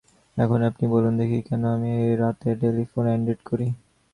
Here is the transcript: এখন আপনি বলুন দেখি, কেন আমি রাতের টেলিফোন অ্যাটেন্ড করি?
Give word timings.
এখন 0.37 0.59
আপনি 0.69 0.85
বলুন 0.93 1.13
দেখি, 1.21 1.39
কেন 1.41 1.63
আমি 1.75 1.91
রাতের 2.21 2.55
টেলিফোন 2.61 3.03
অ্যাটেন্ড 3.07 3.41
করি? 3.49 3.67